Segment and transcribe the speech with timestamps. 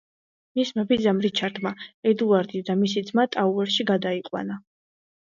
[0.59, 1.71] მისმა ბიძამ რიჩარდმა
[2.11, 4.57] ედუარდი და მისი ძმა ტაუერში გადაიყვანა.